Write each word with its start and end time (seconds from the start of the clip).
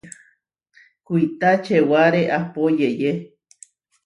Kuitá 1.05 1.49
čewaré 1.65 2.21
ahpó 2.37 2.61
yeʼyé. 2.79 3.11